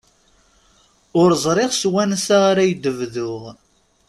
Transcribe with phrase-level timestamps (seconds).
[1.21, 3.43] Ur ẓriɣ s wansa ara ak-d-bduɣ.